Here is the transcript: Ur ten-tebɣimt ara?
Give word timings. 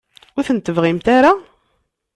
Ur 0.37 0.43
ten-tebɣimt 0.47 1.07
ara? 1.17 1.31